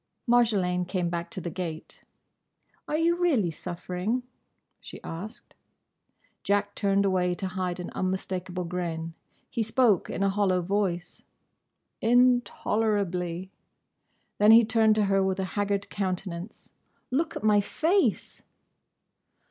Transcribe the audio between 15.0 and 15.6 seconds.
her with a